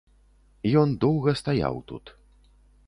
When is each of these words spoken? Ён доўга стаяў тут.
Ён 0.81 0.89
доўга 1.03 1.37
стаяў 1.43 1.75
тут. 1.93 2.05